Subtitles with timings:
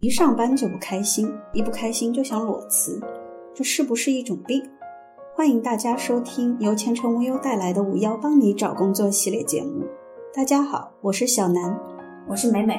[0.00, 3.00] 一上班就不开心，一不开心就想裸辞，
[3.54, 4.62] 这是不是一种病？
[5.34, 9.86] 欢迎大家收听由前程无忧带来的“五幺帮你找工作”系列节目。
[10.34, 11.80] 大家好，我是小南，
[12.28, 12.78] 我是美美。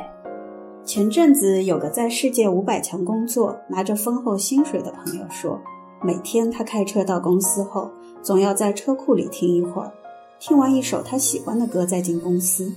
[0.85, 5.59] 前阵子有个在世界五百强工作、拿着丰厚薪水的朋友说，
[6.03, 7.89] 每天他开车到公司后，
[8.21, 9.91] 总要在车库里听一会儿，
[10.39, 12.71] 听完一首他喜欢的歌再进公司。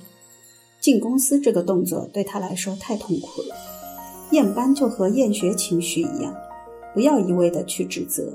[0.80, 3.54] 进公司这个动作对他来说太痛苦了，
[4.30, 6.34] 厌班就和厌学情绪一样，
[6.94, 8.32] 不要一味的去指责。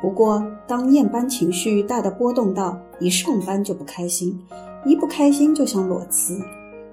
[0.00, 4.38] 不过，当厌班情绪大的波动到一上班就不开心，
[4.84, 6.40] 一不开心就想裸辞，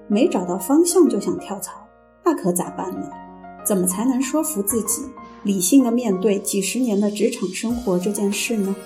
[0.06, 1.72] 没找到方向就想跳槽，
[2.22, 3.08] 那可咋办呢？
[3.64, 5.02] 怎么才能说服自己
[5.42, 8.76] 理性的面对几十年的职场生活这件事呢？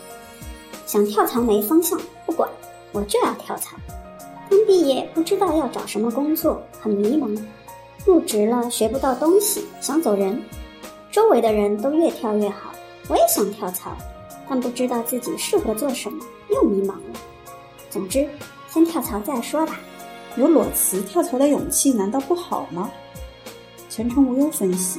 [0.87, 2.49] 想跳槽没方向，不管，
[2.93, 3.77] 我就要跳槽。
[4.49, 7.37] 刚毕业不知道要找什么工作，很迷茫。
[8.05, 10.43] 入职了学不到东西，想走人。
[11.10, 12.73] 周围的人都越跳越好，
[13.09, 13.96] 我也想跳槽，
[14.49, 17.21] 但不知道自己适合做什么，又迷茫了。
[17.90, 18.27] 总之，
[18.68, 19.79] 先跳槽再说吧。
[20.37, 22.90] 有裸辞跳槽的勇气，难道不好吗？
[23.90, 24.99] 前程无忧分析，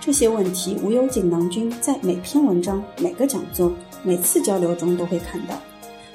[0.00, 3.72] 这些问题无忧锦囊君在每篇文章、每个讲座、
[4.04, 5.54] 每次交流中都会看到。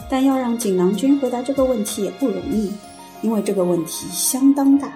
[0.10, 2.72] 但要让锦囊君回答这个问题也不容易，
[3.22, 4.94] 因为这个问题相当大。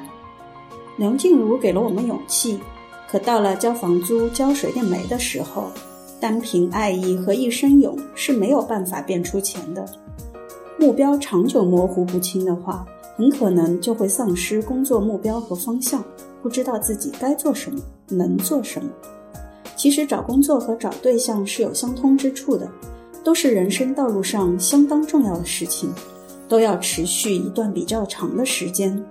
[0.98, 2.59] 梁静茹给了我们勇气，
[3.08, 5.72] 可到了交房租、交水电煤的时候，
[6.20, 9.86] 单凭爱意和一身勇是没有办法变出钱的。
[10.80, 12.84] 目标长久模糊不清的话，
[13.16, 16.03] 很可能就会丧失工作目标和方向，
[16.42, 18.90] 不知道自己该做什么，能做什么。
[19.75, 22.68] 其实找工作和找对象是有相通之处的。
[23.23, 25.94] 都是人生道路上相当重要的事情，
[26.48, 29.03] 都要持续一段比较长的时间，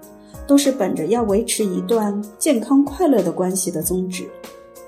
[0.47, 4.29] 都是本着要维持一段健康快乐的关系的宗旨。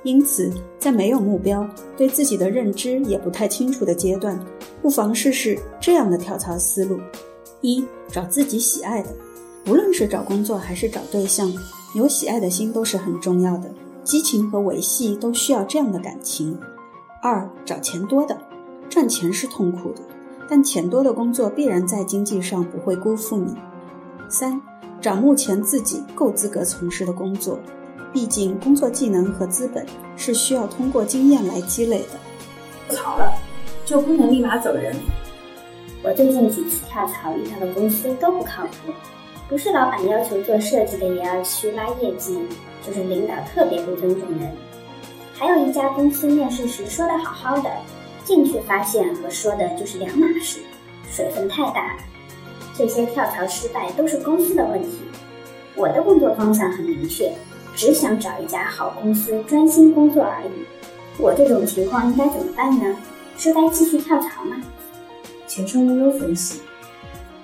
[0.04, 4.38] 因此，在没有目标、对自己的认知也不太清楚的阶段，
[4.80, 6.98] 不妨试试这样的跳槽思路：
[7.60, 9.08] 一、找自己喜爱的，
[9.66, 11.52] 无论是找工作还是找对象，
[11.94, 13.68] 有喜爱的心都是很重要的，
[14.04, 16.56] 激情和维系都需要这样的感情。
[17.22, 18.36] 二、找钱多的。
[18.88, 20.00] 赚钱是痛苦的，
[20.48, 23.54] 但钱多的工作必然在经济上不会辜负你。
[24.30, 24.58] 三，
[25.00, 27.58] 找目前自己够资格从事的工作，
[28.12, 29.86] 毕竟工作技能和资本
[30.16, 32.94] 是需要通过经验来积累的。
[32.94, 33.32] 槽了，
[33.84, 34.96] 就不能立马走人？
[36.02, 38.92] 我最近几次跳槽遇到的公司都不靠谱，
[39.48, 42.38] 不是老板要求做设计的也要去拉业绩，
[42.86, 44.52] 就是领导特别不尊重人。
[45.34, 47.70] 还有一家公司面试时说的好好的。
[48.24, 50.60] 进去发现和说的就是两码事，
[51.10, 52.02] 水分太大了。
[52.78, 54.98] 这些跳槽失败都是公司的问题。
[55.74, 57.34] 我的工作方向很明确，
[57.74, 60.50] 只想找一家好公司专心工作而已。
[61.20, 62.96] 我这种情况应该怎么办呢？
[63.36, 64.56] 是该继续跳槽吗？
[65.48, 66.60] 前程无忧分析，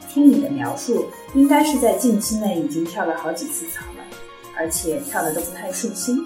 [0.09, 4.05] 听你的描述，应该是在近期内已经跳了好几次槽了，
[4.57, 6.17] 而且跳的都不太顺心。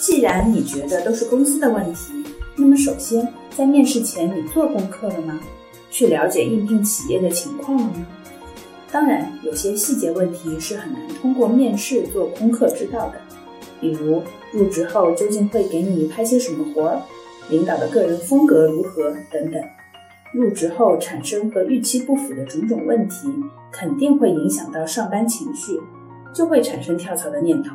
[0.00, 2.24] 既然你觉得都是公司的问题，
[2.56, 3.32] 那么首先。
[3.54, 5.38] 在面试前，你做功课了吗？
[5.90, 8.06] 去了解应聘企业的情况了吗？
[8.92, 13.14] 当然，有些细节问题是很难通过面试做功课知道的，
[13.80, 14.22] 比如
[14.52, 17.00] 入职后究竟会给你派些什么活儿，
[17.48, 19.60] 领导的个人风格如何等等。
[20.34, 23.28] 入职后产生和预期不符的种种问题，
[23.70, 25.80] 肯定会影响到上班情绪，
[26.34, 27.74] 就会产生跳槽的念头。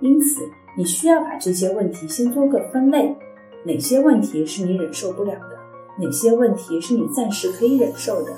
[0.00, 0.40] 因此，
[0.76, 3.14] 你需要把这些问题先做个分类。
[3.62, 5.58] 哪些问题是你忍受不了的？
[5.98, 8.32] 哪些问题是你暂时可以忍受的？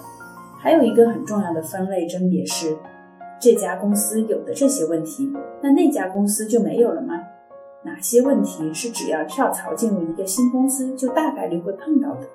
[0.63, 2.77] 还有一个很重要的分类甄别是：
[3.41, 5.29] 这家公司有的这些问题，
[5.61, 7.21] 那那家公司就没有了吗？
[7.83, 12.29] 哪些问题是只要跳槽进入一个新公司就大概率会碰到的？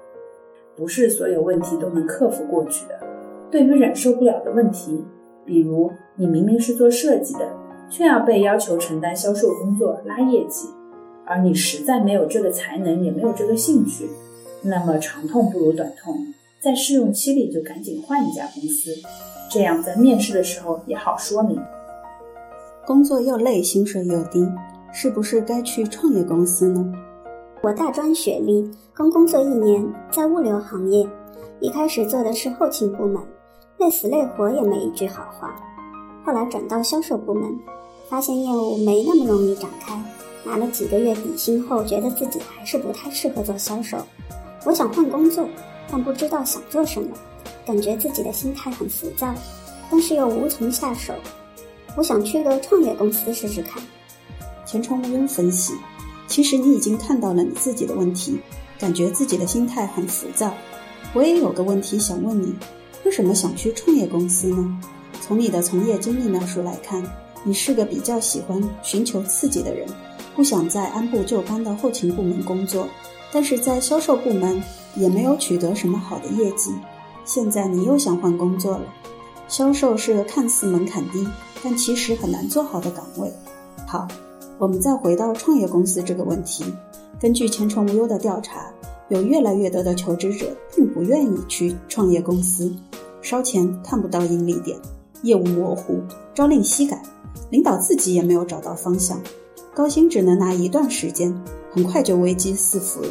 [0.76, 3.00] 不是所有问题都能克服过去的。
[3.50, 5.06] 对于忍受不了的问题，
[5.46, 7.50] 比如你明明是做设计的，
[7.90, 10.68] 却要被要求承担销售工作、拉业绩。
[11.26, 14.09] 而你实在没有这个才能，也没有这个兴趣，
[14.64, 16.14] 那么长痛不如短痛，
[16.59, 18.92] 在试用期里就赶紧换一家公司，
[19.50, 21.59] 这样在面试的时候也好说明。
[22.86, 24.44] 工作又累，薪水又低，
[24.92, 26.92] 是不是该去创业公司呢？
[27.62, 31.08] 我大专学历，刚工作一年，在物流行业，
[31.59, 33.22] 一开始做的是后勤部门，
[33.78, 35.56] 累死累活也没一句好话。
[36.26, 37.44] 后来转到销售部门，
[38.09, 39.96] 发现业务没那么容易展开。
[40.44, 43.98] 拿了几个月底薪后，觉得自己还是不太适合做销售。
[44.66, 45.48] 我想换工作，
[45.89, 47.16] 但不知道想做什么，
[47.66, 49.34] 感觉自己的心态很浮躁，
[49.89, 51.13] 但是又无从下手。
[51.95, 53.81] 我想去个创业公司试试看。
[54.66, 55.73] 钱程无忧分析，
[56.28, 58.37] 其实你已经看到了你自己的问题，
[58.78, 60.53] 感觉自己的心态很浮躁。
[61.13, 62.53] 我也有个问题想问你，
[63.05, 64.79] 为什么想去创业公司呢？
[65.22, 67.01] 从你的从业经历描述来看，
[67.43, 69.87] 你是个比较喜欢寻求刺激的人，
[70.35, 72.87] 不想在按部就班的后勤部门工作，
[73.31, 74.61] 但是在销售部门
[74.97, 76.72] 也没有取得什么好的业绩。
[77.23, 78.85] 现在你又想换工作了，
[79.47, 81.28] 销售是个看似门槛低，
[81.64, 83.32] 但其实很难做好的岗位。
[83.85, 84.08] 好，
[84.58, 86.66] 我们再回到创业公司这个问题，
[87.20, 88.72] 根据前程无忧的调查。
[89.09, 92.76] 有越来越多的求职者并不愿意去创业公司，
[93.22, 94.78] 烧钱看不到盈利点，
[95.22, 96.02] 业务模糊，
[96.35, 97.02] 朝令夕改，
[97.49, 99.17] 领导自己也没有找到方向，
[99.73, 101.34] 高薪只能拿一段时间，
[101.72, 103.08] 很快就危机四伏了。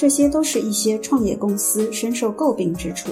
[0.00, 3.10] 这些都是一些创业公司深受诟病之处。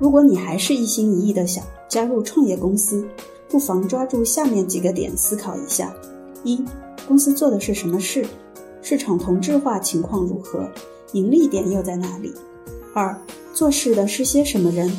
[0.00, 3.06] 如果你还是一心一意的想加入创业公司，
[3.48, 5.94] 不妨抓住下面几个点思考一下：
[6.42, 6.60] 一、
[7.06, 8.26] 公司做的是什么事？
[8.82, 10.68] 市场同质化情况如何？
[11.12, 12.34] 盈利点又在哪里？
[12.92, 13.16] 二，
[13.52, 14.90] 做事的是些什么人？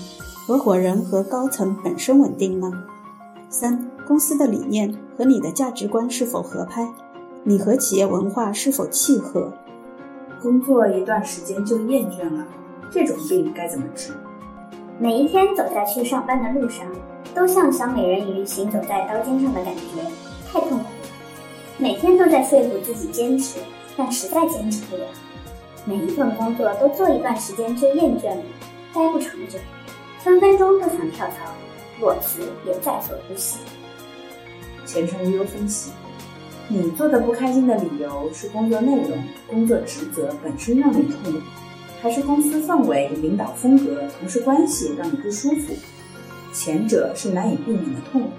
[0.48, 2.72] 合伙人和高层本身稳定吗？
[3.50, 6.90] 三，公司的理念和你的价值观是否合拍？
[7.44, 9.52] 你和企业文化是否契合？
[10.46, 12.46] 工作一段时间就厌倦了，
[12.92, 14.14] 这种病该怎么治？
[15.00, 16.86] 每一天走在去上班的路上，
[17.34, 20.04] 都像小美人鱼行走在刀尖上的感觉，
[20.48, 20.86] 太痛苦了。
[21.80, 23.58] 每天都在说服自己坚持，
[23.98, 25.04] 但实在坚持不了。
[25.84, 28.44] 每一份工作都做一段时间就厌倦了，
[28.94, 29.58] 待不长久，
[30.20, 31.34] 分分钟都想跳槽，
[32.00, 33.58] 裸辞也在所不惜。
[34.86, 35.90] 前程无忧分析，
[36.68, 39.18] 你做的不开心的理由是工作内容、
[39.48, 41.40] 工作职责本身让你痛苦，
[42.02, 45.74] 还是公司氛围、领导风格、同事关系让你不舒服？
[46.52, 48.30] 前者是难以避免的痛苦，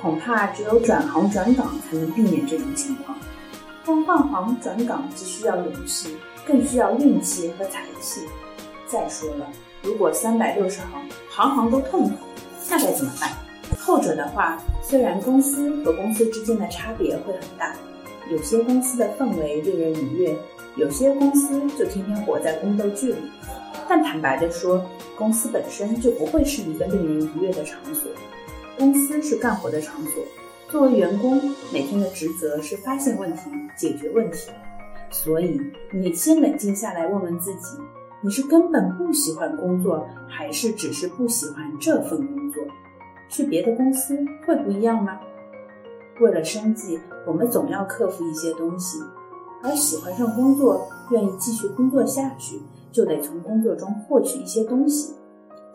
[0.00, 3.16] 恐怕只有转行转岗才能避免这种情况。
[3.84, 6.16] 但换行转岗既需要勇气。
[6.46, 8.20] 更需要运气和财气。
[8.86, 9.48] 再说了，
[9.82, 12.12] 如果三百六十行，行行都痛苦，
[12.70, 13.32] 那该怎么办？
[13.86, 17.72] 后者的话，虽然公司和公司之间的差别会很大，
[18.28, 20.36] 有些公司的氛围令人愉悦，
[20.74, 23.18] 有些公司就天天活在宫斗剧里。
[23.88, 24.84] 但坦白的说，
[25.16, 28.10] 公司本身就不会是一个令人愉悦的场所。
[28.76, 30.24] 公司是干活的场所，
[30.68, 31.40] 作为员工，
[31.72, 33.42] 每天的职责是发现问题，
[33.76, 34.50] 解决问题。
[35.10, 35.60] 所以，
[35.92, 37.78] 你先冷静下来，问问自己：
[38.20, 42.45] 你是根本不喜欢工作，还是只是不喜欢这份工作？
[43.28, 45.20] 去别的公司会不一样吗？
[46.20, 48.98] 为了生计，我们总要克服一些东西。
[49.62, 52.60] 而喜欢上工作，愿意继续工作下去，
[52.92, 55.14] 就得从工作中获取一些东西，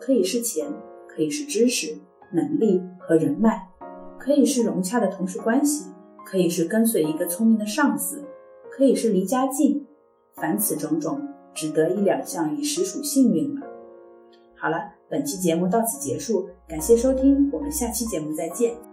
[0.00, 0.66] 可以是钱，
[1.06, 1.98] 可以是知识、
[2.32, 3.68] 能力和人脉，
[4.18, 5.86] 可以是融洽的同事关系，
[6.24, 8.24] 可以是跟随一个聪明的上司。
[8.70, 9.86] 可以是离家近，
[10.34, 13.66] 凡此种种，只得一两项已实属幸运了。
[14.62, 14.78] 好了，
[15.10, 18.91] 本期节目到此结束，感谢收听，我们下期节目再见。